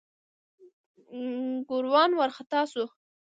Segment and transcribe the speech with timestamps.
[1.69, 2.85] ګوروان وارخطا شو.